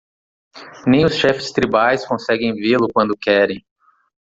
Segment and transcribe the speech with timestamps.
[0.87, 3.63] Nem os chefes tribais conseguem vê-lo quando querem.